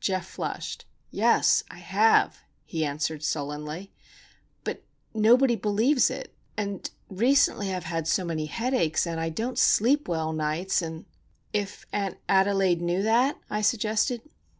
Geof 0.00 0.24
flushed. 0.24 0.84
"Yes; 1.10 1.64
I 1.68 1.78
have," 1.78 2.42
he 2.64 2.84
answered, 2.84 3.24
sullenly. 3.24 3.90
"But 4.62 4.84
nobody 5.12 5.56
believes 5.56 6.10
it. 6.10 6.32
And 6.56 6.88
recently 7.08 7.74
I've 7.74 7.82
had 7.82 8.06
so 8.06 8.24
many 8.24 8.46
headaches, 8.46 9.04
and 9.04 9.18
I 9.18 9.30
don't 9.30 9.58
sleep 9.58 10.06
well 10.06 10.32
nights, 10.32 10.80
and——" 10.80 11.06
"If 11.52 11.86
Aunt 11.92 12.18
Adelaide 12.28 12.80
knew 12.80 13.02
that?" 13.02 13.40
I 13.50 13.62
suggested. 13.62 14.22